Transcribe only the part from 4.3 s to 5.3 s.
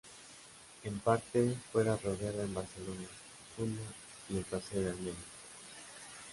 el paseo de Almería.